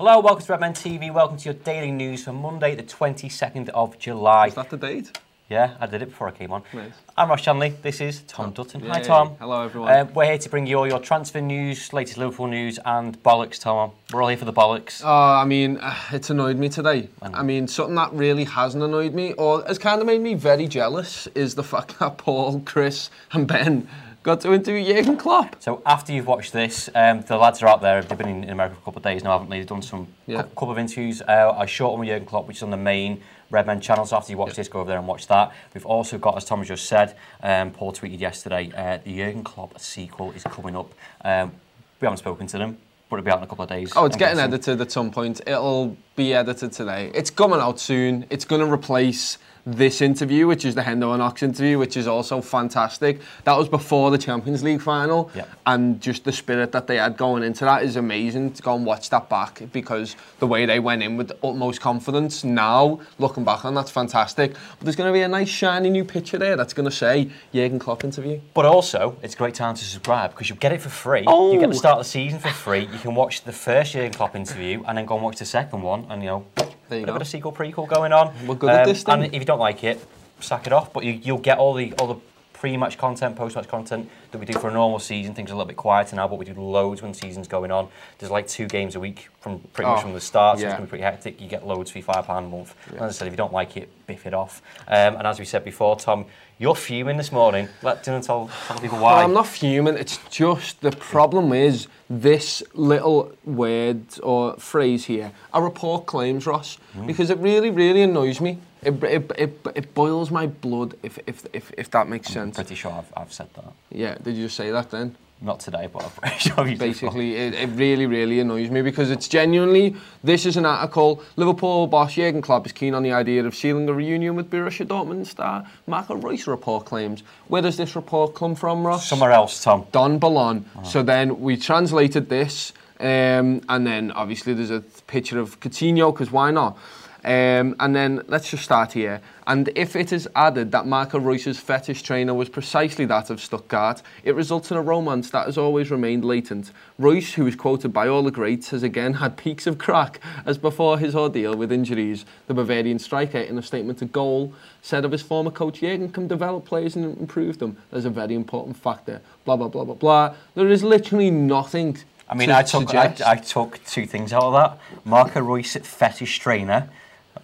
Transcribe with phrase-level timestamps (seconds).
[0.00, 1.12] Hello, welcome to Redmen TV.
[1.12, 4.46] Welcome to your daily news for Monday, the 22nd of July.
[4.46, 5.18] Is that the date?
[5.50, 6.62] Yeah, I did it before I came on.
[6.72, 6.92] Nice.
[7.18, 7.74] I'm Ross Shanley.
[7.82, 8.80] This is Tom Dutton.
[8.86, 9.36] Hi, Tom.
[9.38, 9.92] Hello, everyone.
[9.92, 13.60] Uh, we're here to bring you all your transfer news, latest Liverpool news, and bollocks,
[13.60, 13.90] Tom.
[14.10, 15.02] We're all here for the bollocks.
[15.04, 17.10] Oh, I mean, uh, it's annoyed me today.
[17.20, 20.66] I mean, something that really hasn't annoyed me, or has kind of made me very
[20.66, 23.86] jealous, is the fact that Paul, Chris, and Ben
[24.22, 25.56] got to interview Jurgen Klopp.
[25.60, 28.02] So after you've watched this, um, the lads are out there.
[28.02, 29.58] They've been in, in America for a couple of days now, haven't they?
[29.58, 30.42] They've done some Yeah.
[30.42, 31.22] couple of interviews.
[31.22, 34.04] Uh, I shot one with Jurgen Klopp, which is on the main Redmen channel.
[34.06, 35.52] So after you watch this, go over there and watch that.
[35.74, 39.78] We've also got, as Thomas just said, um, Paul tweeted yesterday, uh, the Jurgen Klopp
[39.80, 40.92] sequel is coming up.
[41.24, 41.52] Um,
[42.00, 43.92] we haven't spoken to them, but it'll be out in a couple of days.
[43.96, 44.52] Oh, it's I'm getting guessing.
[44.54, 45.40] edited at some point.
[45.46, 47.10] It'll be edited today.
[47.14, 48.24] It's coming out soon.
[48.30, 49.38] It's going to replace
[49.76, 53.20] this interview, which is the Hendo and Ox interview, which is also fantastic.
[53.44, 55.44] That was before the Champions League final, Yeah.
[55.66, 58.52] and just the spirit that they had going into that is amazing.
[58.52, 61.80] To go and watch that back because the way they went in with the utmost
[61.80, 62.44] confidence.
[62.44, 64.52] Now, looking back on, that's fantastic.
[64.52, 67.30] But there's going to be a nice shiny new picture there that's going to say
[67.52, 68.40] Jurgen Klopp interview.
[68.54, 71.24] But also, it's a great time to subscribe because you get it for free.
[71.26, 71.52] Oh.
[71.52, 71.72] You get oh.
[71.72, 72.88] the start of the season for free.
[72.92, 75.82] You can watch the first Jurgen Klopp interview and then go and watch the second
[75.82, 76.46] one, and you know,
[76.90, 77.16] There you a bit go.
[77.16, 78.28] of a sequel prequel going on.
[78.28, 79.22] Um, We're good at this then.
[79.22, 80.04] And if you don't like it,
[80.40, 80.92] sack it off.
[80.92, 82.20] But you, you'll get all the all the
[82.60, 85.34] pre-match content, post-match content that we do for a normal season.
[85.34, 87.70] Things are a little bit quieter now, but we do loads when the season's going
[87.70, 87.88] on.
[88.18, 90.68] There's like two games a week from pretty much Oh, from the start, so yeah.
[90.68, 91.40] it's going to be pretty hectic.
[91.40, 92.74] You get loads for your five pound a month.
[92.90, 94.60] And as I said, if you don't like it, biff it off.
[94.86, 96.26] Um, and as we said before, Tom,
[96.58, 97.66] you're fuming this morning.
[97.82, 99.14] Let Dylan tell, tell people why.
[99.14, 99.96] Well, I'm not fuming.
[99.96, 105.32] It's just the problem is this little word or phrase here.
[105.54, 107.06] A report claims, Ross, Hmm.
[107.06, 108.58] because it really, really annoys me.
[108.82, 112.56] It, it, it, it boils my blood, if, if, if, if that makes sense.
[112.56, 113.72] pretty sure I've, I've said that.
[113.90, 115.16] Yeah, did you just say that then?
[115.42, 119.10] Not today, but I'm pretty sure you've Basically, it, it really, really annoys me because
[119.10, 123.44] it's genuinely, this is an article, Liverpool boss Jurgen Klopp is keen on the idea
[123.44, 127.22] of sealing a reunion with Borussia Dortmund star Marco Reus report claims.
[127.48, 129.08] Where does this report come from, Ross?
[129.08, 129.86] Somewhere else, Tom.
[129.92, 130.64] Don Balon.
[130.84, 136.30] So then we translated this, um, and then obviously there's a picture of Coutinho, because
[136.30, 136.76] why not?
[137.22, 139.20] Um, and then let's just start here.
[139.46, 144.00] And if it is added that Marco Reus's fetish trainer was precisely that of Stuttgart,
[144.24, 146.72] it results in a romance that has always remained latent.
[146.98, 150.56] Reus, who is quoted by all the greats, has again had peaks of crack as
[150.56, 152.24] before his ordeal with injuries.
[152.46, 156.26] The Bavarian striker, in a statement to Goal, said of his former coach Jurgen can
[156.26, 157.76] develop players and improve them.
[157.90, 159.20] There's a very important factor.
[159.44, 160.34] Blah blah blah blah blah.
[160.54, 161.98] There is literally nothing.
[162.28, 163.14] I mean, I took I.
[163.26, 164.78] I took two things out of that.
[165.04, 166.88] Marco Reus fetish trainer.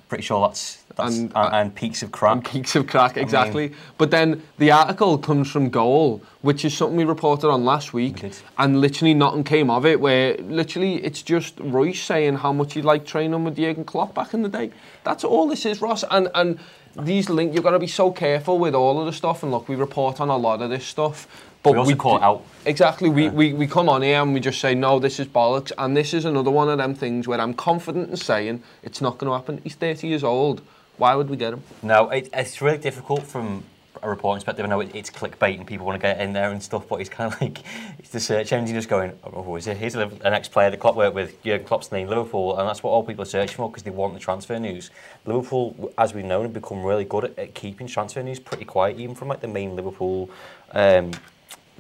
[0.09, 2.33] Pretty sure that's, that's And- and, uh, and, peaks of crack.
[2.35, 3.73] and peaks of crack, exactly.
[3.99, 8.21] but then the article comes from Goal, which is something we reported on last week,
[8.21, 8.37] did.
[8.57, 10.01] and literally nothing came of it.
[10.01, 14.33] Where literally it's just Reus saying how much he liked training with Jurgen Klopp back
[14.33, 14.71] in the day.
[15.03, 16.05] That's all this is, Ross.
[16.09, 16.59] And and
[16.99, 19.43] these links, you've got to be so careful with all of the stuff.
[19.43, 21.27] And look, we report on a lot of this stuff,
[21.67, 22.45] but We also call d- out.
[22.65, 23.09] Exactly.
[23.11, 25.97] We, we we come on here and we just say no, this is bollocks, and
[25.97, 29.31] this is another one of them things where I'm confident in saying it's not going
[29.31, 29.61] to happen.
[29.65, 30.63] He's 30 years old.
[30.97, 31.63] Why would we get him?
[31.83, 33.65] No, it, it's really difficult from
[34.03, 34.65] a reporting perspective.
[34.65, 37.01] I know it, it's clickbait and people want to get in there and stuff, but
[37.01, 37.59] it's kind of like
[37.99, 39.77] it's the search engine just going, oh, who is it?
[39.77, 43.03] Here's an ex-player that Klopp worked with, Jurgen Klopp's name, Liverpool, and that's what all
[43.03, 44.91] people are searching for because they want the transfer news.
[45.25, 48.99] Liverpool, as we know, have become really good at, at keeping transfer news pretty quiet,
[48.99, 50.31] even from like the main Liverpool.
[50.73, 51.11] Um,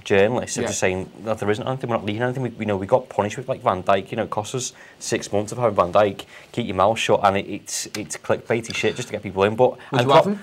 [0.06, 0.68] journalists are Yeah.
[0.68, 2.42] just saying that there isn't anything, we're not leaking anything.
[2.44, 4.10] We, we know we got punished with like Van Dijk.
[4.10, 6.24] You know, it cost us six months of having Van Dijk.
[6.52, 9.56] Keep your mouth shut, and it, it's it's clickbaity shit just to get people in.
[9.56, 10.38] But Would and you Klopp-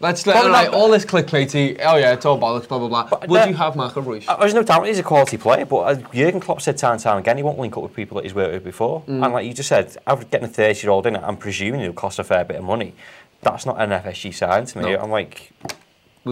[0.00, 1.80] Let's let, Probably right, all this clickbaity.
[1.84, 2.68] Oh yeah, it's all bollocks.
[2.68, 3.08] Blah blah blah.
[3.08, 4.26] But Would you have Marco Reus?
[4.26, 7.18] There's no doubt he's a quality player, but uh, Jurgen Klopp said time and time
[7.18, 9.02] again he won't link up with people that he's worked with before.
[9.02, 9.24] Mm.
[9.24, 9.96] And like you just said,
[10.30, 12.94] getting a 30 year old in, I'm presuming it'll cost a fair bit of money.
[13.42, 14.92] That's not an FSG sign to me.
[14.92, 15.00] No.
[15.00, 15.50] I'm like,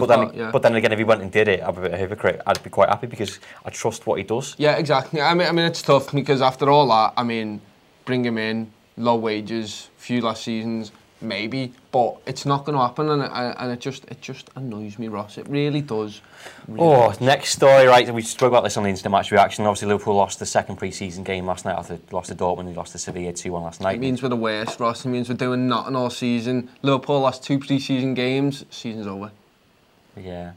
[0.01, 0.51] but then, got- yeah.
[0.51, 2.41] but then again, if he went and did it, I'd be a hypocrite.
[2.45, 4.55] I'd be quite happy because I trust what he does.
[4.57, 5.21] Yeah, exactly.
[5.21, 7.61] I mean, I mean, it's tough because after all that, I mean,
[8.05, 13.09] bring him in, low wages, few last seasons, maybe, but it's not going to happen,
[13.09, 15.37] and it, and it just it just annoys me, Ross.
[15.39, 16.21] It really does.
[16.67, 17.19] Really Oh, does.
[17.21, 18.13] next story, right?
[18.13, 19.65] We spoke about this on the instant match reaction.
[19.65, 22.65] Obviously, Liverpool lost the second pre-season game last night after lost to Dortmund.
[22.67, 23.95] They lost to Sevilla 2-1 last night.
[23.95, 25.05] It means we're the worst, Ross.
[25.05, 26.69] It means we're doing nothing all season.
[26.83, 28.63] Liverpool lost two pre-season games.
[28.69, 29.31] Season's over.
[30.17, 30.53] Yeah.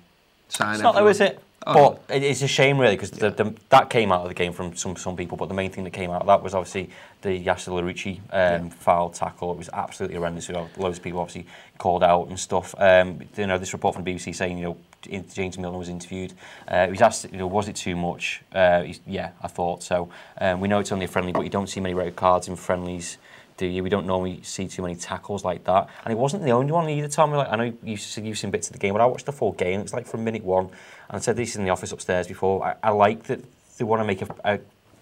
[0.49, 1.41] Sign It's not though, is it?
[1.67, 4.35] Oh, But it- it's a shame, really, because the, the, that came out of the
[4.35, 5.37] game from some, some people.
[5.37, 6.89] But the main thing that came out of that was obviously
[7.21, 9.53] the Yasser Larouci um, foul tackle.
[9.53, 10.49] It was absolutely horrendous.
[10.49, 11.47] You know, loads of people obviously
[11.77, 12.75] called out and stuff.
[12.79, 16.33] Um, you know, this report from the BBC saying, you know, James Milner was interviewed.
[16.67, 18.41] Uh, he was asked, you know, was it too much?
[18.55, 20.09] Uh, he's, yeah, I thought so.
[20.41, 22.57] Um, we know it's only a friendly, but you don't see many red cards in
[22.57, 23.19] friendlies.
[23.61, 23.83] Do you?
[23.83, 26.89] We don't normally see too many tackles like that, and it wasn't the only one
[26.89, 27.09] either.
[27.09, 29.27] Tommy, like I know you said you've seen bits of the game, but I watched
[29.27, 29.81] the full game.
[29.81, 30.73] It's like from minute one, and
[31.11, 32.65] I said this in the office upstairs before.
[32.65, 33.45] I, I like that
[33.77, 34.61] they want to make a, a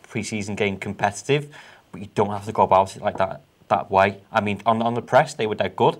[0.09, 1.55] pre-season game competitive,
[1.93, 4.23] but you don't have to go about it like that that way.
[4.33, 5.97] I mean, on on the press they were dead good.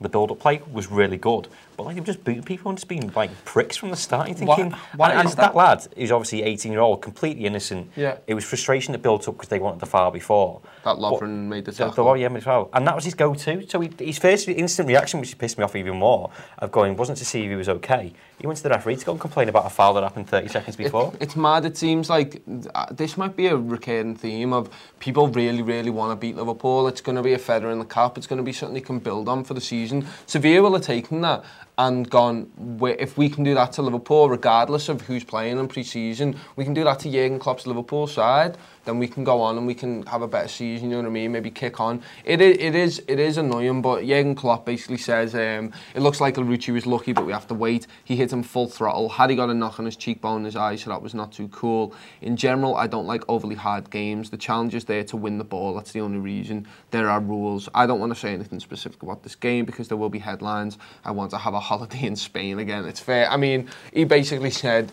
[0.00, 3.12] The build-up play was really good, but like they've just booting people and just being
[3.16, 4.28] like pricks from the start.
[4.28, 5.54] You're thinking, why and, and is that?
[5.54, 5.56] that?
[5.56, 7.90] lad who's obviously 18 year old, completely innocent.
[7.96, 8.18] Yeah.
[8.28, 10.60] It was frustration that built up because they wanted the foul before.
[10.84, 12.12] That But- Lovren made the the, tackle.
[12.12, 12.70] the, yeah, as well.
[12.72, 13.66] And that was his go-to.
[13.68, 17.18] So he, his first instant reaction, which pissed me off even more, of going wasn't
[17.18, 18.12] to see if he was okay.
[18.40, 20.46] He went to the referee to go and complain about a foul that happened 30
[20.46, 21.12] seconds before.
[21.14, 21.64] It, it's mad.
[21.64, 22.40] It seems like
[22.72, 24.70] uh, this might be a recurring theme of
[25.00, 26.86] people really, really want to beat Liverpool.
[26.86, 28.16] It's going to be a feather in the cap.
[28.16, 29.87] It's going to be something they can build on for the season.
[30.26, 31.44] Sevilla will have taken that
[31.78, 32.50] and gone,
[32.82, 36.74] if we can do that to Liverpool, regardless of who's playing in pre-season, we can
[36.74, 40.04] do that to Jurgen Klopp's Liverpool side, then we can go on and we can
[40.06, 41.30] have a better season, you know what I mean?
[41.30, 42.02] Maybe kick on.
[42.24, 46.20] It is, it is, it is annoying, but Jurgen Klopp basically says um, it looks
[46.20, 47.86] like Larouci was lucky, but we have to wait.
[48.02, 49.08] He hit him full throttle.
[49.08, 51.46] Had he got a knock on his cheekbone, his eye, so that was not too
[51.48, 51.94] cool.
[52.22, 54.30] In general, I don't like overly hard games.
[54.30, 55.74] The challenge is there to win the ball.
[55.74, 56.66] That's the only reason.
[56.90, 57.68] There are rules.
[57.72, 60.76] I don't want to say anything specific about this game because there will be headlines.
[61.04, 62.84] I want to have a holiday in Spain again.
[62.86, 63.30] It's fair.
[63.30, 64.90] I mean, he basically said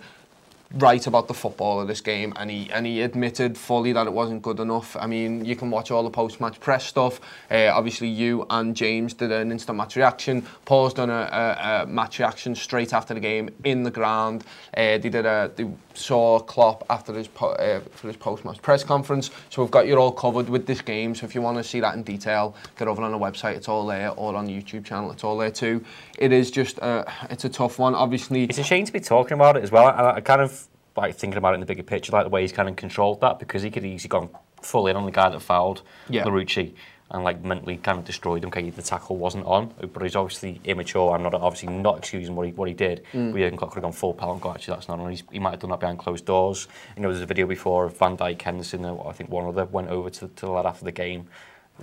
[0.74, 4.13] right about the football of this game and he and he admitted fully that it
[4.13, 4.98] wasn't good enough.
[4.98, 7.22] I mean, you can watch all the post-match press stuff.
[7.50, 10.45] Uh, obviously, you and James did an instant match reaction.
[10.66, 14.44] Paul's done a, a, a match reaction straight after the game in the ground.
[14.75, 15.66] Uh, they did a they
[15.98, 19.32] saw Klopp after his po- uh, for his post-match press conference.
[19.50, 21.16] So we've got you all covered with this game.
[21.16, 23.56] So if you want to see that in detail, get over on the website.
[23.56, 25.12] It's all there, or on the YouTube channel.
[25.12, 25.84] It's all there too.
[26.18, 27.96] It is just uh, it's a tough one.
[27.96, 29.88] Obviously, It's a shame to be talking about it as well.
[29.88, 32.42] I, I kind of like thinking about it in the bigger picture, like the way
[32.42, 34.30] he's kind of controlled that because he could easily gone
[34.62, 36.24] full in on the guy that fouled Yeah.
[36.24, 36.74] Larouci
[37.12, 38.50] and like mentally kind of destroyed him.
[38.50, 41.13] Okay, the tackle wasn't on, but he's obviously immature.
[41.13, 43.04] I'm not obviously not excusing what he what he did.
[43.13, 43.31] Mm.
[43.31, 45.10] But Jurgen Klopp could have gone full pal and got actually that's not on.
[45.12, 46.68] He's, he might have done that behind closed doors.
[46.96, 49.90] You know, there's a video before of Van Dijk, Henderson, I think one other went
[49.90, 51.28] over to, to the lad after the game.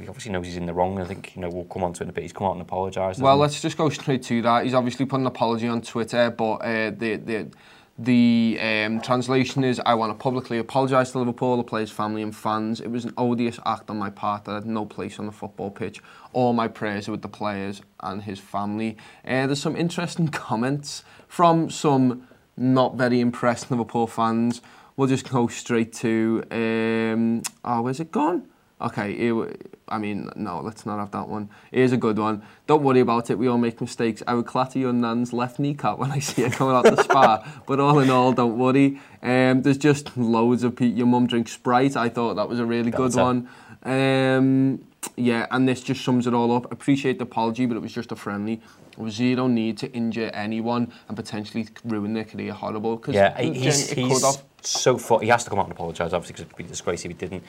[0.01, 0.99] He obviously knows he's in the wrong.
[0.99, 2.23] I think you know we'll come on to it in a bit.
[2.23, 3.21] He's come out and apologised.
[3.21, 4.65] Well, let's just go straight to that.
[4.65, 7.49] He's obviously put an apology on Twitter, but uh, the the
[7.99, 12.35] the um, translation is: I want to publicly apologise to Liverpool, the players' family, and
[12.35, 12.81] fans.
[12.81, 15.71] It was an odious act on my part that had no place on the football
[15.71, 16.01] pitch.
[16.33, 18.97] All my prayers are with the players and his family.
[19.25, 24.63] Uh, there's some interesting comments from some not very impressed Liverpool fans.
[24.97, 26.45] We'll just go straight to.
[26.51, 28.49] Um, oh, where's it gone?
[28.83, 29.55] Okay, here,
[29.89, 31.49] I mean, no, let's not have that one.
[31.71, 32.43] Here's a good one.
[32.67, 34.23] Don't worry about it, we all make mistakes.
[34.27, 37.47] I would clatter your nan's left kneecap when I see her coming out the spa.
[37.67, 39.01] But all in all, don't worry.
[39.23, 40.99] Um, there's just loads of people.
[40.99, 41.97] Your mum drinks Sprite.
[41.97, 43.49] I thought that was a really good one.
[43.85, 44.85] Um,
[45.17, 46.71] yeah, and this just sums it all up.
[46.73, 48.61] Appreciate the apology, but it was just a friendly.
[48.97, 52.99] There was zero need to injure anyone and potentially ruin their career horrible.
[52.99, 54.23] Cause Yeah, it- he's, he's.
[54.63, 57.05] So fu- He has to come out and apologise, obviously, because it'd be a disgrace
[57.05, 57.45] if he didn't.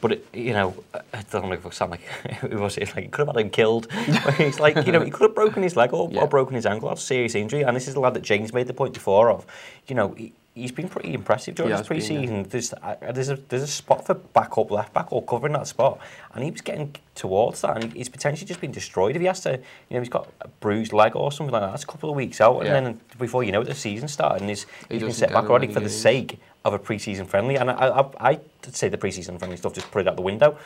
[0.00, 2.02] but, it, you know, I don't know if I sound like,
[2.42, 2.94] it was it?
[2.94, 3.90] Like, he could have had him killed.
[4.38, 6.20] He's like, you know, he could have broken his leg or, Yeah.
[6.22, 6.90] or broken his ankle.
[6.90, 7.62] A serious injury.
[7.62, 9.46] And this is the lad that James made the point before of,
[9.88, 12.08] you know, he, he's been pretty impressive during He his has been, yeah.
[12.08, 12.42] pre-season.
[12.48, 16.00] There's, uh, there's, a, there's a spot for back-up, left-back, or covering that spot.
[16.34, 19.14] And he was getting towards that, and he's potentially just been destroyed.
[19.14, 21.70] If he has to, you know, he's got a bruised leg or something like that,
[21.70, 22.64] that's a couple of weeks out.
[22.64, 22.74] Yeah.
[22.74, 25.32] And then before you know it, the season started, and he's, He he's been set
[25.32, 27.56] back already for the sake of a pre-season friendly.
[27.56, 28.40] And I, I, I'd
[28.72, 30.58] say the pre-season friendly stuff just put it out the window.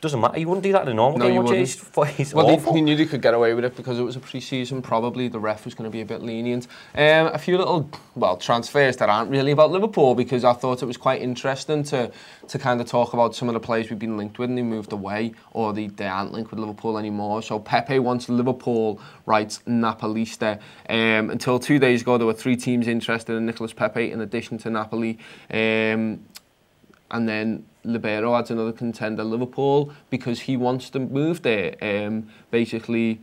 [0.00, 0.38] Doesn't matter.
[0.38, 1.68] You wouldn't do that in a normal No, game, you would wouldn't.
[2.18, 2.72] It's Well, awful.
[2.72, 4.80] they, he knew they could get away with it because it was a pre-season.
[4.80, 6.66] Probably the ref was going to be a bit lenient.
[6.94, 10.86] Um, a few little, well, transfers that aren't really about Liverpool because I thought it
[10.86, 12.10] was quite interesting to
[12.48, 14.62] to kind of talk about some of the players we've been linked with and they
[14.62, 17.42] moved away or they, they aren't linked with Liverpool anymore.
[17.42, 20.58] So Pepe wants Liverpool, writes Napolista.
[20.88, 24.56] Um, until two days ago, there were three teams interested in Nicolas Pepe in addition
[24.58, 25.18] to Napoli.
[25.50, 26.24] Um,
[27.12, 31.76] and then Libero adds another contender, Liverpool, because he wants to move there.
[31.80, 33.20] Um, basically,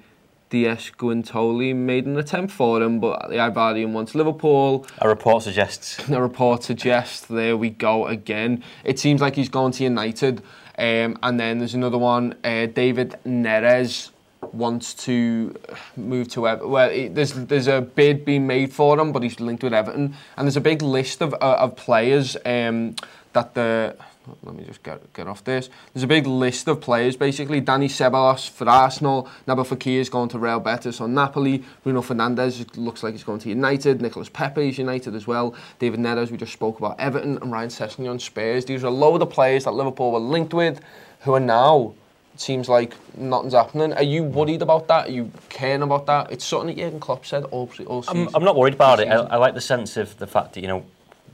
[0.50, 4.86] DS Giuntoli made an attempt for him, but the Ivorian wants Liverpool.
[5.00, 8.64] A report suggests A report suggests there we go again.
[8.84, 10.42] It seems like he's going to United.
[10.78, 14.12] Um, and then there's another one, uh, David Neres
[14.54, 15.56] wants to
[15.96, 16.70] move to Everton.
[16.70, 20.16] Well, it, there's there's a bid being made for him, but he's linked with Everton.
[20.38, 22.96] And there's a big list of uh, of players um,
[23.34, 23.96] that the
[24.44, 25.70] let me just get get off this.
[25.94, 27.62] There's a big list of players basically.
[27.62, 31.64] Danny Ceballos for Arsenal, Nabil Fekir is going to Real Betis on Napoli.
[31.84, 34.02] Bruno Fernandes looks like he's going to United.
[34.02, 35.56] Nicolas Pepe is United as well.
[35.80, 38.66] David Neres, we just spoke about Everton, and Ryan Sessegnon on Spurs.
[38.66, 40.82] These are a load of players that Liverpool were linked with,
[41.22, 41.94] who are now.
[42.34, 43.94] It seems like nothing's happening.
[43.94, 45.08] Are you worried about that?
[45.08, 46.32] Are you caring about that?
[46.32, 48.28] It's something that Jurgen Klopp said all, all season.
[48.28, 49.08] I'm, I'm not worried about it.
[49.08, 50.86] I, I like the sense of the fact that you know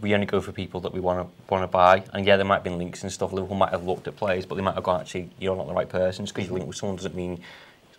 [0.04, 2.04] we only go for people that we want to want to buy.
[2.14, 3.34] And yeah, there might have been links and stuff.
[3.34, 5.74] Liverpool might have looked at players, but they might have gone actually you're not the
[5.74, 6.26] right person.
[6.26, 7.40] Just because you link with someone doesn't mean.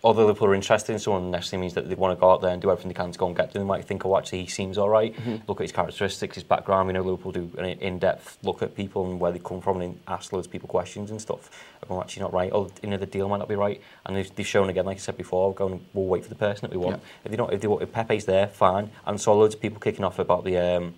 [0.03, 2.51] Although Liverpool are interested in someone, necessarily means that they want to go out there
[2.51, 3.63] and do everything they can to go and get them.
[3.63, 5.15] They might think, oh, actually, he seems all right.
[5.47, 6.85] Look at his characteristics, his background.
[6.85, 9.99] We know Liverpool do an in-depth look at people and where they come from and
[10.07, 11.49] ask loads of people questions and stuff.
[11.89, 12.51] Oh, actually not right.
[12.53, 13.81] Oh, you know, the deal might not be right.
[14.05, 16.61] And they've, they've shown again, like I said before, going, we'll wait for the person
[16.61, 16.97] that we want.
[16.97, 17.09] Yeah.
[17.23, 18.91] If they don't, if, they, if Pepe's there, fine.
[19.07, 20.93] And saw loads of people kicking off about the um,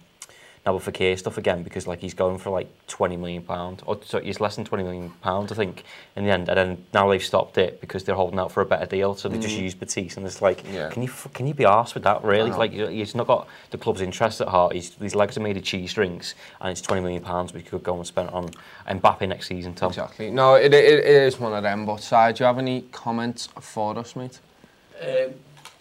[0.68, 4.20] Nabil Fekir stuff again because like he's going for like 20 million pound or so
[4.20, 5.84] he's less than 20 million pounds I think
[6.16, 8.66] in the end and then now they've stopped it because they're holding out for a
[8.66, 10.90] better deal so they just use Batiste and it's like Yeah.
[10.90, 14.02] can you can you be arsed with that really like he's not got the club's
[14.02, 17.24] interest at heart he's, these legs are made of cheese strings and it's 20 million
[17.24, 18.50] pounds we could go and spend on
[18.88, 20.30] Mbappe next season Tom Exactly.
[20.32, 21.86] No, it, it, it is one of them.
[21.86, 24.40] But Si, do you have any comments for us, mate?
[25.02, 25.34] Um,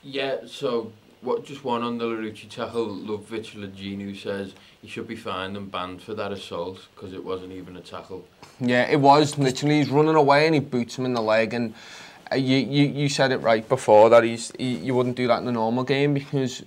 [0.03, 0.93] yeah, so
[1.27, 1.45] what?
[1.45, 2.87] Just one on the Larouci tackle.
[2.87, 7.53] Lukovic Laginu says he should be fined and banned for that assault because it wasn't
[7.53, 8.27] even a tackle.
[8.61, 11.75] Yeah, it was literally he's running away and he boots him in the leg and
[12.33, 15.43] uh, you, you you said it right before that he's he, you wouldn't do that
[15.43, 16.65] in a normal game because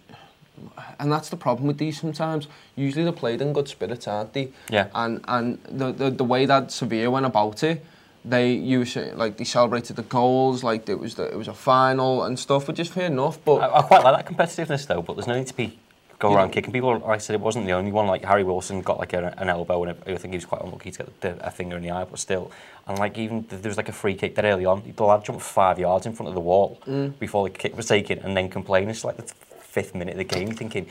[1.00, 2.48] and that's the problem with these sometimes.
[2.76, 4.52] Usually they're played in good spirits, aren't they?
[4.70, 4.88] Yeah.
[4.94, 7.86] And and the the, the way that Sevilla went about it,
[8.26, 11.48] they you were saying, like they celebrated the goals like it was the, it was
[11.48, 13.44] a final and stuff, which is fair enough.
[13.44, 15.78] But I, I quite like that competitiveness though, but there's no need to be
[16.20, 16.92] go around kicking people.
[17.00, 18.06] Like I said, it wasn't the only one.
[18.08, 20.92] Like Harry Wilson got like a, an elbow, and I think he was quite unlucky
[20.92, 22.52] to get the, a finger in the eye, but still.
[22.88, 25.42] And like even there was like a free kick that early on, the lad jumped
[25.42, 27.18] five yards in front of the wall mm.
[27.20, 28.90] before the kick was taken, and then complaining.
[28.90, 30.88] It's like the fifth minute of the game, you're thinking.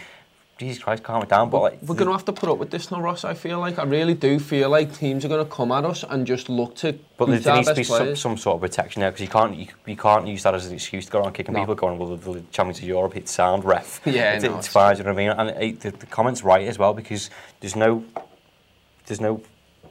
[0.59, 1.51] Jesus Christ, calm it down.
[1.51, 3.25] But like, We're going to have to put up with this now, Ross.
[3.25, 6.05] I feel like I really do feel like teams are going to come at us
[6.09, 6.99] and just look to.
[7.17, 9.57] But there, there needs to be some, some sort of protection there because you can't
[9.57, 11.61] you, you can't use that as an excuse to go around kicking No.
[11.61, 14.67] people going well the, the champions of Europe it's sound ref Yeah, it's, no, it's
[14.67, 16.95] it's fine you know what I mean and it, the, the comments right as well
[16.95, 18.05] because there's no
[19.07, 19.43] there's no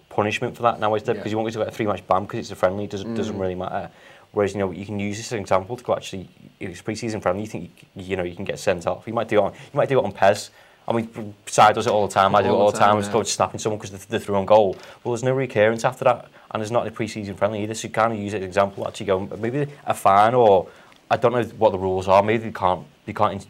[0.10, 1.20] punishment for that now is there Yeah.
[1.20, 3.16] because you want to get a three match ban because it's a friendly it doesn't
[3.16, 3.42] doesn't mm.
[3.42, 3.90] really matter
[4.38, 6.30] whereas you know you can use this as an example to go actually
[6.60, 9.14] if it's pre-season friendly you think you, you know you can get sent off you
[9.14, 10.52] might do it on you might do it on Pez
[10.90, 12.34] I mean, Side does it all the time.
[12.34, 12.92] I do it All the time.
[12.92, 13.20] time, Just yeah.
[13.20, 14.78] go snapping someone because they, they threw on goal.
[15.04, 17.74] Well, there's no recurrence after that, and it's not a pre-season friendly either.
[17.74, 18.88] So you kind of use it as an example.
[18.88, 20.70] Actually, go maybe a fine or
[21.12, 22.24] I don't know what the rules are.
[22.24, 23.46] Maybe they can't they can't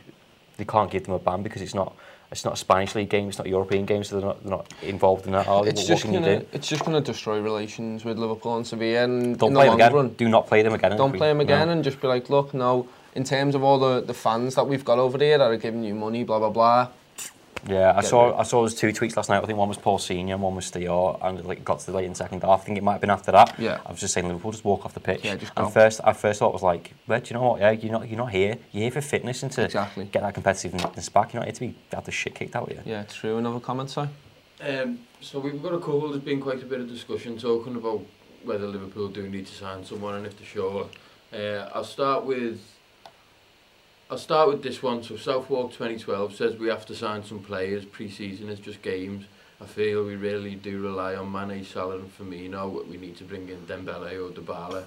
[0.57, 1.95] they can't give them a ban because it's not
[2.31, 3.29] it's not a Spanish league game.
[3.29, 5.47] It's not a European game, so they're not, they're not involved in that.
[5.47, 5.69] Are they?
[5.69, 6.45] It's what just can you gonna do?
[6.53, 9.75] it's just gonna destroy relations with Liverpool and Sevilla and Don't in the play them
[9.75, 9.93] again.
[9.93, 10.09] run.
[10.09, 10.97] Do not play them again.
[10.97, 11.43] Don't play them No.
[11.43, 12.87] again and just be like, look, no.
[13.15, 15.83] In terms of all the, the fans that we've got over there that are giving
[15.83, 16.89] you money, blah blah blah.
[17.67, 18.35] Yeah, I saw rid.
[18.35, 19.43] I saw those two tweets last night.
[19.43, 21.85] I think one was Paul Senior and one was Theo, and it like got to
[21.87, 22.61] the late in second half.
[22.61, 23.59] I think it might have been after that.
[23.59, 23.79] Yeah.
[23.85, 25.23] I was just saying Liverpool just walk off the pitch.
[25.23, 27.59] Yeah, just and first, I first thought was like, well, do you know what?
[27.61, 28.57] Yeah, you're not you're not here.
[28.71, 30.05] You're here for fitness and to Exactly.
[30.05, 31.33] get that competitiveness back.
[31.33, 32.81] You're not here to be have the shit kicked out of you.
[32.85, 33.37] Yeah, true.
[33.37, 34.01] Another comment, Si?
[34.61, 36.09] Um, so we've got a couple.
[36.09, 38.01] There's been quite a bit of discussion talking about
[38.43, 40.87] whether Liverpool do need to sign someone and if they're sure.
[41.33, 42.61] Uh, I'll start with.
[44.09, 45.03] I'll start with this one.
[45.03, 47.83] So Southwark 2012 says we have to sign some players.
[47.83, 49.25] Pre-season is just games.
[49.61, 52.87] I feel we really do rely on Mane, Salah and Firmino.
[52.87, 54.83] We need to bring in Dembele or Dybala.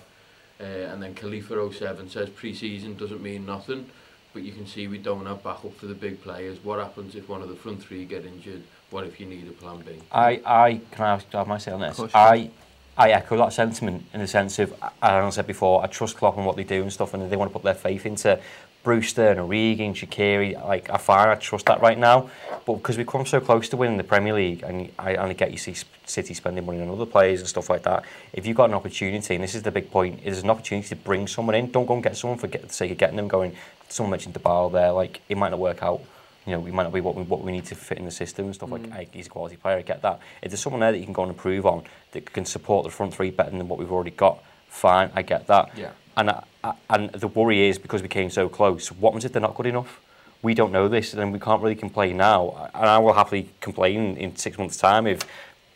[0.61, 3.87] Uh, and then Khalifa 07 says pre-season doesn't mean nothing,
[4.33, 6.63] but you can see we don't have backup for the big players.
[6.63, 8.63] What happens if one of the front three get injured?
[8.91, 9.93] what if you need a plan B?
[10.13, 12.01] I, I can I have my say on this?
[12.15, 12.51] I,
[12.97, 16.37] I echo that sentiment in the sense of, as I said before, I trust Klopp
[16.37, 18.39] and what they do and stuff, and they want to put their faith into
[18.83, 20.63] Brewster and Origi and Shaqiri.
[20.65, 22.31] Like I find I trust that right now,
[22.65, 25.51] but because we've come so close to winning the Premier League, and I only get
[25.53, 25.75] you see
[26.07, 28.05] City spending money on other players and stuff like that.
[28.33, 30.97] If you've got an opportunity, and this is the big point, is an opportunity to
[30.97, 31.71] bring someone in.
[31.71, 33.29] Don't go and get someone for the sake of getting them.
[33.29, 33.55] Going,
[33.89, 36.01] someone mentioned Dybala there, like it might not work out
[36.47, 38.11] you know, we might not be what we, what we need to fit in the
[38.11, 38.91] system and stuff like mm.
[38.91, 40.21] like he's a quality player, I get that.
[40.43, 42.91] If there's someone there that you can go and improve on that can support the
[42.91, 45.71] front three better than what we've already got, fine, I get that.
[45.77, 45.91] Yeah.
[46.17, 46.45] And I, I,
[46.89, 49.67] and the worry is because we came so close, what happens if they're not good
[49.67, 50.01] enough?
[50.43, 52.71] We don't know this, and we can't really complain now.
[52.75, 55.21] And I will happily complain in six months' time if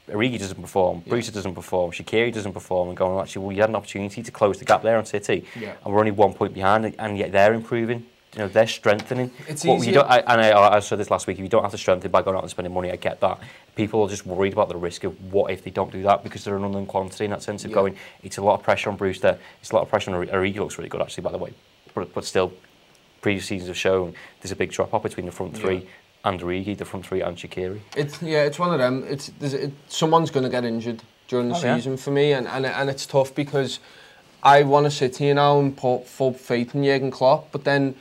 [0.08, 3.70] Origi doesn't perform, Brewster doesn't perform, Shaqiri doesn't perform, and going, actually, well, you had
[3.70, 5.74] an opportunity to close the gap there on City, Yeah.
[5.84, 8.06] and we're only one point behind, and yet they're improving.
[8.34, 9.30] You know, they're strengthening.
[9.46, 11.38] It's What you don't, I, and I, I said this last week.
[11.38, 13.38] If you don't have to strengthen by going out and spending money, I get that.
[13.76, 16.42] People are just worried about the risk of what if they don't do that because
[16.42, 17.74] they're an unknown quantity in that sense of Yeah.
[17.76, 17.96] going.
[18.24, 19.38] It's a lot of pressure on Brewster.
[19.60, 20.56] It's a lot of pressure on Origi.
[20.56, 21.52] Looks really good actually, by the way.
[21.94, 22.52] But, but still,
[23.20, 25.86] previous seasons have shown there's a big drop off between the front three
[26.24, 27.80] and Origi, the front three and Shaqiri.
[27.96, 29.04] It's yeah, it's one of them.
[29.06, 31.76] It's it, someone's going to get injured during the Oh, yeah.
[31.76, 33.78] season for me, and, and and it's tough because
[34.42, 37.94] I want to sit here now and put full faith in Jurgen Klopp, but then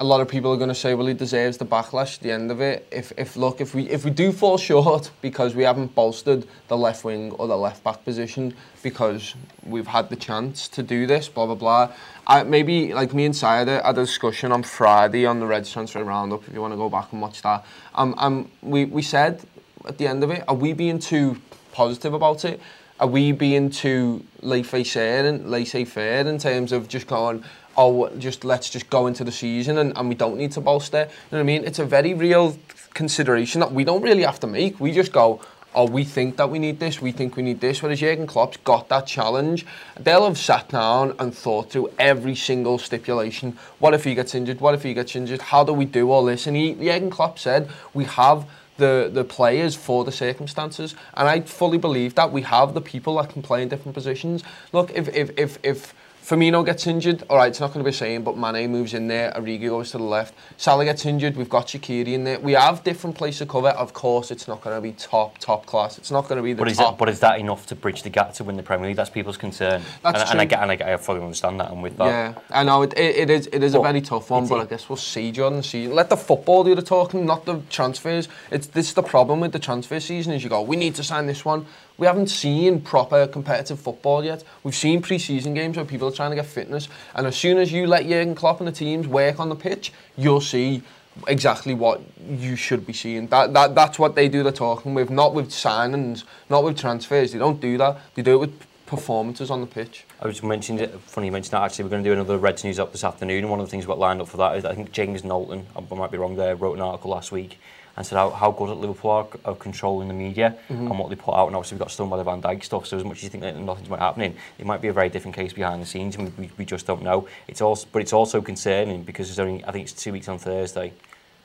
[0.00, 2.30] a lot of people are going to say, well, he deserves the backlash at the
[2.30, 2.88] end of it.
[2.90, 6.76] If if look, if we if we do fall short because we haven't bolstered the
[6.76, 11.28] left wing or the left back position because we've had the chance to do this,
[11.28, 11.92] blah blah blah.
[12.26, 16.02] I, maybe like me and Syed had a discussion on Friday on the Reds transfer
[16.02, 16.48] roundup.
[16.48, 19.42] If you want to go back and watch that, um, um, we we said
[19.86, 21.36] at the end of it, are we being too
[21.72, 22.58] positive about it?
[23.00, 27.42] Are we being too laissez-faire and laissez-faire in terms of just going,
[27.80, 30.98] oh, just let's just go into the season and, and we don't need to bolster?
[30.98, 31.64] You know what I mean?
[31.64, 32.58] It's a very real
[32.92, 34.78] consideration that we don't really have to make.
[34.78, 35.40] We just go,
[35.74, 37.82] oh, we think that we need this, we think we need this.
[37.82, 39.64] Whereas Jurgen Klopp's got that challenge.
[39.98, 43.56] They'll have sat down and thought through every single stipulation.
[43.78, 44.60] What if he gets injured?
[44.60, 45.40] What if he gets injured?
[45.40, 46.46] How do we do all this?
[46.46, 48.46] And he, Jurgen Klopp said, we have
[48.76, 50.94] the, the players for the circumstances.
[51.14, 54.42] And I fully believe that we have the people that can play in different positions.
[54.72, 55.94] Look, if, if, if, if
[56.30, 58.94] Firmino gets injured, all right, it's not going to be the same, but Mane moves
[58.94, 60.32] in there, Origi goes to the left.
[60.58, 62.38] Salah gets injured, we've got Shaqiri in there.
[62.38, 63.70] We have different places to cover.
[63.70, 65.98] Of course, it's not going to be top, top class.
[65.98, 66.92] It's not going to be the But is, top.
[66.92, 68.96] that, but is that enough to bridge the gap to win the Premier League?
[68.96, 69.82] That's people's concern.
[70.04, 70.50] That's and, and I true.
[70.50, 71.72] get, and I, get, I fully understand that.
[71.72, 73.48] And with that, Yeah, I know it, it, it is.
[73.48, 75.96] It is a very tough one, but I guess we'll see the season.
[75.96, 78.28] Let the football do the talking, not the transfers.
[78.52, 81.02] It's this is the problem with the transfer season is you go, we need to
[81.02, 81.66] sign this one.
[81.98, 84.42] We haven't seen proper competitive football yet.
[84.62, 87.72] We've seen pre-season games where people are trying to get fitness, and as soon as
[87.72, 90.82] you let Jurgen Klopp and the teams work on the pitch, you'll see
[91.26, 93.26] exactly what you should be seeing.
[93.28, 97.32] That, that that's what they do the talking with, not with signings, not with transfers.
[97.32, 98.00] They don't do that.
[98.14, 100.04] They do it with performances on the pitch.
[100.20, 100.92] I was mentioned it.
[101.00, 101.62] Funny you mentioned that.
[101.62, 103.48] Actually, we're going to do another Reds news up this afternoon.
[103.48, 105.68] One of the things we've got lined up for that is I think James Knowlton,
[105.74, 107.58] I might be wrong there, wrote an article last week
[107.96, 110.86] and said how, how good at Liverpool are of controlling the media mm-hmm.
[110.86, 111.46] and what they put out.
[111.46, 112.86] And obviously, we've got the Van Dijk stuff.
[112.86, 115.36] So as much as you think that nothing's happening, it might be a very different
[115.36, 117.28] case behind the scenes, and we, we, just don't know.
[117.48, 120.38] It's also, but it's also concerning because there's only I think it's two weeks on
[120.38, 120.92] Thursday,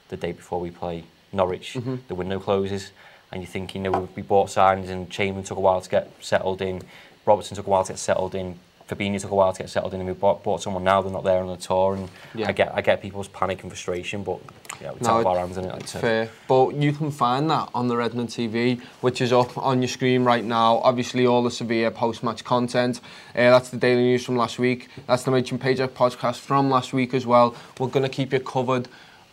[0.09, 1.03] the day before we play
[1.33, 1.73] Norwich.
[1.73, 1.95] Mm-hmm.
[2.07, 2.91] The window closes,
[3.31, 5.89] and you're thinking, you know, we, we bought signings, and Chamberlain took a while to
[5.89, 6.81] get settled in.
[7.25, 8.59] Robertson took a while to get settled in.
[8.87, 11.01] Fabinho took a while to get settled in, and we bought, bought someone now.
[11.01, 12.49] They're not there on the tour, and Yeah.
[12.49, 14.39] I get I get people's panic and frustration, but
[14.79, 15.71] yeah, we No, our hands in it.
[15.73, 19.81] Like fair, but you can find that on the Redmen TV, which is up on
[19.81, 20.77] your screen right now.
[20.79, 22.99] Obviously, all the Sevilla post-match content.
[23.33, 24.87] Uh, that's the daily news from last week.
[25.07, 27.55] That's the Mitch and Pajak podcast from last week as well.
[27.79, 28.87] We're going to keep you covered,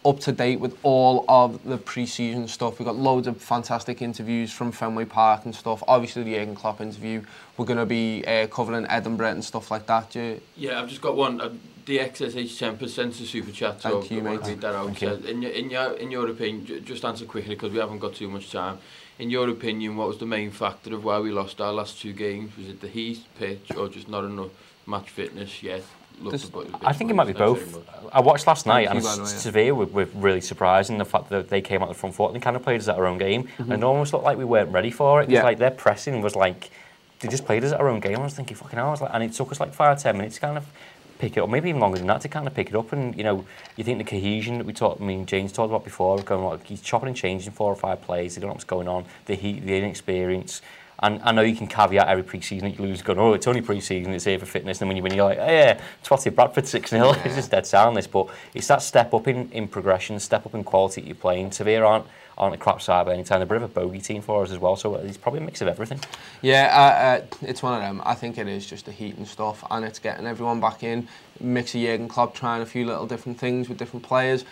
[0.04, 2.78] up to date with all of the pre-season stuff.
[2.78, 5.82] We've got loads of fantastic interviews from Fenway Park and stuff.
[5.86, 7.22] Obviously, the Jurgen Klopp interview.
[7.56, 10.14] We're going to be uh, covering Edinburgh and stuff like that.
[10.14, 11.40] Yeah, yeah I've just got one.
[11.40, 11.52] Uh,
[11.86, 13.82] DXSH Temper sent a super chat.
[13.82, 14.40] So Thank you, mate.
[14.44, 14.96] Read that out.
[14.96, 18.14] Says, in, your, in, your, in your opinion, just answer quickly because we haven't got
[18.14, 18.78] too much time.
[19.18, 22.12] In your opinion, what was the main factor of why we lost our last two
[22.12, 22.56] games?
[22.56, 24.50] Was it the heat, pitch, or just not enough
[24.86, 25.82] match fitness yet?
[26.20, 27.78] Looked a bit- I think it might be both.
[28.12, 29.26] I watched last night, and you, by the way.
[29.28, 32.26] Sevilla were, were really surprised in the fact that they came out the front foot
[32.32, 34.36] and they kind of played us at our own game, and it almost looked like
[34.38, 35.24] we weren't ready for it.
[35.24, 35.42] It was Yeah.
[35.44, 36.70] like their pressing was like
[37.20, 38.18] they just played us at our own game.
[38.18, 40.16] I was thinking, fucking hell, I was like, and it took us like five, ten
[40.16, 40.66] minutes to kind of
[41.18, 42.92] pick it up, maybe even longer than that to kind of pick it up.
[42.92, 43.44] And you know,
[43.76, 46.64] you think the cohesion that we talked, I mean, James talked about before, going like
[46.66, 48.34] he's chopping and changing four or five plays.
[48.34, 49.04] They don't know what's going on.
[49.26, 50.62] The heat, the inexperience.
[51.02, 53.60] And I know you can caveat every pre-season that you lose, going, oh, it's only
[53.60, 54.80] pre-season, it's here for fitness.
[54.80, 57.26] And then when you win, you're like, oh, yeah, twatted Bradford 6-0.
[57.26, 58.06] it's just dead sound, this.
[58.06, 61.50] But it's that step up in, in progression, step up in quality that you're playing.
[61.50, 62.06] Sevilla aren't,
[62.38, 63.38] on the crap side by any time.
[63.38, 65.44] They're a bit of a bogey team for us as well, so it's probably a
[65.44, 66.00] mix of everything.
[66.40, 68.02] Yeah, uh, uh, it's one of them.
[68.04, 71.08] I think it is just the heat and stuff, and it's getting everyone back in.
[71.40, 74.44] Mix of Jurgen Klopp trying a few little different things with different players.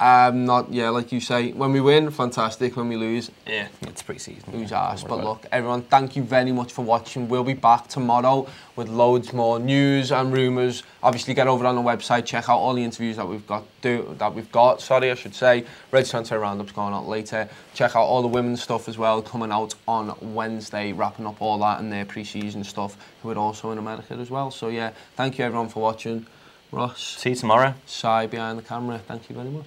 [0.00, 2.76] Um, not yeah, like you say, when we win, fantastic.
[2.76, 4.52] When we lose, yeah, It's pre-season.
[4.52, 5.06] who's yeah, asked?
[5.06, 7.28] But look, everyone, thank you very much for watching.
[7.28, 10.82] We'll be back tomorrow with loads more news and rumours.
[11.00, 13.62] Obviously, get over on the website, check out all the interviews that we've got.
[13.82, 14.80] Do that we've got.
[14.80, 15.64] Sorry, I should say.
[15.92, 17.48] Red Transfer Roundup's going out later.
[17.72, 21.58] Check out all the women's stuff as well, coming out on Wednesday, wrapping up all
[21.58, 22.96] that and their pre-season stuff.
[23.22, 24.50] Who are also in America as well.
[24.50, 26.26] So yeah, thank you everyone for watching.
[26.72, 27.16] Ross.
[27.18, 27.74] See you tomorrow.
[27.86, 28.98] Sai behind the camera.
[28.98, 29.66] Thank you very much.